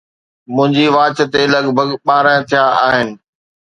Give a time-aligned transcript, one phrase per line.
[0.55, 3.07] منهنجي واچ تي لڳ ڀڳ ٻارهن ٿيا آهن